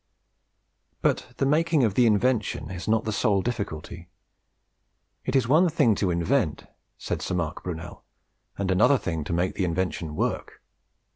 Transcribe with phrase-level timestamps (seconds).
[1.03, 4.09] But the making of the invention is not the sole difficulty.
[5.25, 6.65] It is one thing to invent,
[6.97, 8.03] said Sir Marc Brunel,
[8.57, 10.59] and another thing to make the invention work.